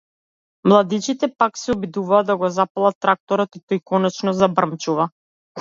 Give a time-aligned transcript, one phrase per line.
[0.69, 5.11] Младичите пак се обидуваат да го запалат тракторот и тој конечно забрмчува.